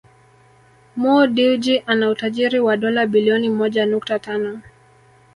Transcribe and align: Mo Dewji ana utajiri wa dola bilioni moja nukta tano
Mo 0.95 1.27
Dewji 1.27 1.83
ana 1.85 2.09
utajiri 2.09 2.59
wa 2.59 2.77
dola 2.77 3.07
bilioni 3.07 3.49
moja 3.49 3.85
nukta 3.85 4.19
tano 4.19 4.61